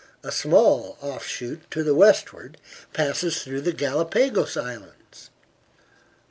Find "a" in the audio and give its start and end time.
0.23-0.31